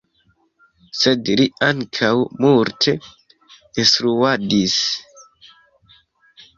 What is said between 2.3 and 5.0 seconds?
multe instruadis.